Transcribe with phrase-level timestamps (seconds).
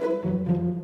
[0.00, 0.79] thank you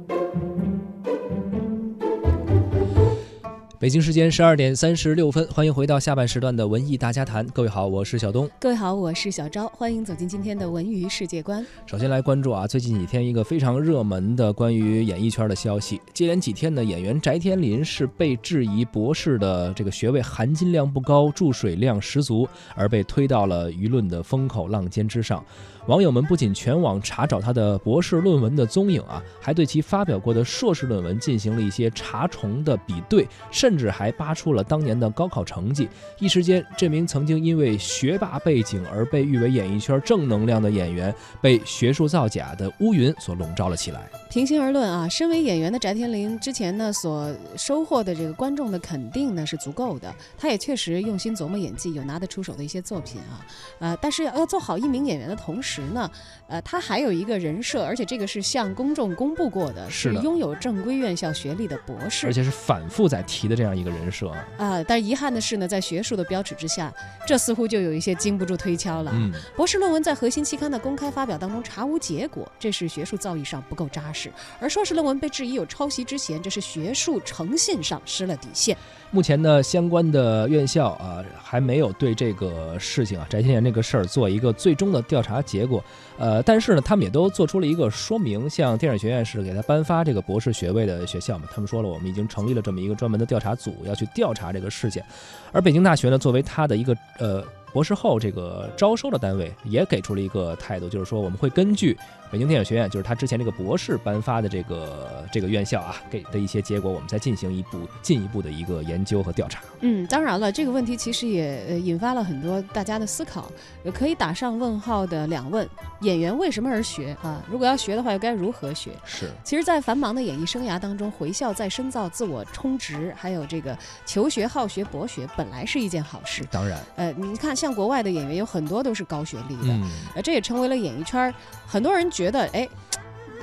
[3.87, 7.47] 北京时间十二点三十六分，欢迎回到下半时段的文艺大家谈。
[7.51, 8.51] 各位好，我是小东。
[8.59, 9.69] 各位好，我是小昭。
[9.69, 11.65] 欢迎走进今天的文娱世界观。
[11.87, 16.01] 首先来关注啊，最近几天一个非常热门的关于演艺圈的消息。
[16.13, 25.41] 接连几天呢，演员翟天临是被质疑博士的这个学位含金量不高、注水量十足，而被推到了舆论的风口浪尖之上。
[25.87, 35.89] 网友们不仅全网查找他的博士论文的踪影啊，还对其发表过的硕士论文进行了一些查重的比对，甚至还扒出了当年的高考成绩。
[36.19, 44.09] 一时间，这名曾经因为学霸背景而被誉为演艺圈正能量的演员，被学术造假的乌云所笼罩了起来。
[44.31, 53.45] 平心而论啊，身为演员的翟天临之前呢所收获的这个观众的肯定呢是足够的，他也确实用心琢磨演技，有拿得出手的一些作品啊。
[53.79, 56.09] 呃，但是要做好一名演员的同时，时呢，
[56.47, 64.29] 呃，他还有一个人设，而且这个是向公众公布过的，是拥有正规院校学历的博士，而且是反复在提的这样一个人设
[64.59, 64.85] 啊。
[64.87, 66.93] 但遗憾的是呢，在学术的标尺之下，
[67.27, 69.11] 这似乎就有一些经不住推敲了。
[69.15, 78.77] 嗯，博士论文在核心期刊的公开发表当中查无结果，这是学术造诣上不够扎实；而硕士论文被质疑有抄袭之嫌，这是学术诚信上失了底线。
[79.13, 85.83] 目前呢，相关的院校啊，还没有对这个事情啊，翟天临这个事儿做一个最终的调查结果。
[86.19, 95.05] 呃，但是呢，他们也都做出了一个说明，像电影学院是给他颁发这个博士学位的学校嘛，他们说了，我们已经成立了这么一个专门的调查查组，要去调查这个事件。
[95.53, 97.45] 而北京大学呢，作为他的一个呃。
[97.77, 101.95] 博士后这个招收的单位也给出了一个态度，就是说我们会根据
[102.33, 109.61] 北京电影学院，就是他之前这个博士颁发的这个这个院校啊给的一些结果，我们再进行一步进一步的一个研究和调查。
[109.81, 113.53] 嗯，当然了，这个问题其实也引发了很多大家的思考，
[113.93, 115.69] 可以打上问号的两问：
[116.01, 117.45] 演员为什么而学啊？
[117.47, 118.93] 如果要学的话，又该如何学？
[119.05, 119.31] 是。
[119.45, 126.43] 其实，在繁忙的演艺生涯当中，回校再深造、自我充值，还有这个求学、好学、博学，本来是一件好事。
[126.51, 127.66] 当然，呃，你看像。
[127.67, 129.75] 像国外的演员有很多都是高学历的，
[130.15, 131.35] 呃，这也成为了演艺圈
[131.67, 132.69] 很多人觉得，哎，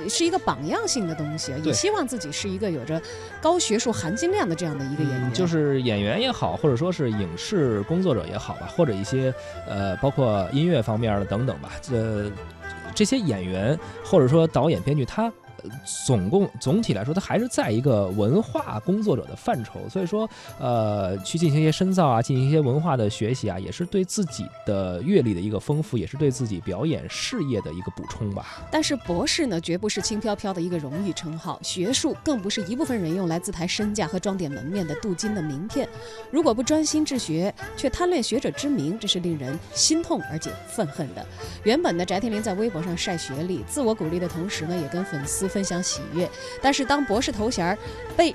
[0.08, 2.98] 是一个榜样性的东西，也希望自己是一个有着
[3.42, 5.30] 高学术含金量的这样的一个演员。
[5.34, 9.30] 就是演员也好，或者说是影视工作者也好吧，或者一些
[9.68, 12.32] 呃，包括音乐方面的等等吧，这
[12.94, 15.30] 这些演员或者说导演、编剧他。
[16.06, 28.62] 总共总体来说，它还是在一个文化工作者的范畴，所以说，呃，去进行一些深造啊，进行一些文化的学习啊，也是对自己的阅历的一个丰富，也是对自己表演事业的一个补充吧。
[28.70, 35.88] 但是博士呢，绝不是轻飘飘的一个荣誉称号，学术更不是一部分人用来自抬身价和装点门面的镀金的名片。
[36.30, 41.24] 如果不专心治学，却贪恋学者之名，这是令人心痛而且愤恨的。
[41.62, 45.48] 原本呢，翟天临在微博上晒学历，自我鼓励的同时呢，也跟粉丝。
[45.54, 46.28] 分享喜悦，
[46.60, 47.78] 但是当博士头衔
[48.16, 48.34] 被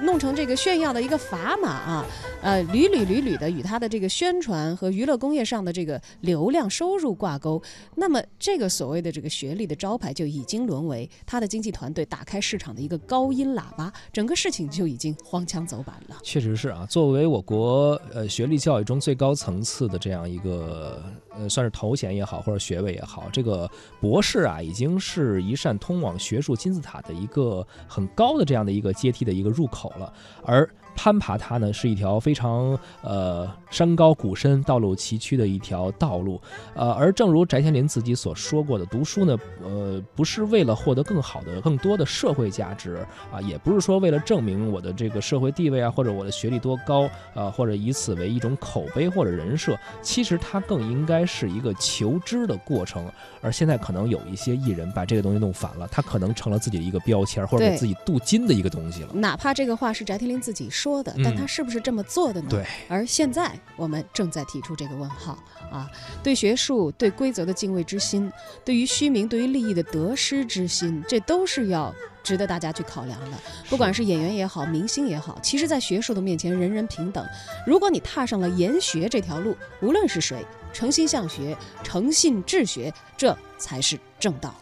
[0.00, 2.06] 弄成这个炫耀的一个砝码啊，
[2.40, 7.60] 呃，屡屡屡屡的与他的这个宣传和娱乐工业上的这个流量收入挂钩，
[7.96, 16.16] 那么这个所谓的这个学历的招牌就已经沦为他的经纪团队打开市场的一个高音喇叭，整个事情就已经荒腔走板了。
[16.22, 21.02] 确实是啊，作为我国呃学历教育中最高层次的这样一个。
[21.36, 23.70] 呃，算是头衔也好，或者学位也好，这个
[24.00, 30.12] 博士啊，已经是一扇通往学术金字塔的一个很高的这样的一个阶梯的一个入口了，
[30.44, 30.68] 而。
[30.94, 36.40] 攀爬它呢是一条非常呃山高谷深、道路崎岖的一条道路，
[36.74, 49.76] 呃，而正如翟天临自己所说过的，读书呢，呃，不是为了获得更好的、更多的社会价值啊，也不是说为了证明我的这个社会地位啊，或者我的学历多高啊，或者以此为一种口碑或者人设。
[50.02, 53.10] 其实它更应该是一个求知的过程。
[53.40, 59.08] 而现在可能有一些艺人把这个东西弄反了，他可能成了自己的一个标签，或者给自己镀金的一个东西了。
[59.14, 60.81] 哪怕这个话是翟天临自己说。
[60.82, 62.48] 说的，但他是不是这么做的呢？
[62.50, 62.66] 对。
[62.88, 65.38] 而现在我们正在提出这个问号
[65.70, 65.88] 啊！
[66.24, 68.30] 对学术、对规则的敬畏之心，
[68.64, 71.94] 对于虚名、对于利益的得失之心，这都是要
[72.24, 73.38] 值得大家去考量的。
[73.68, 77.24] 不管是演员也好，明星也好，其实，在学术的面前，人人平等。
[77.64, 84.52] 如果你踏上了研学这条路，无论是谁，诚心向学、诚信治学，这才是正道。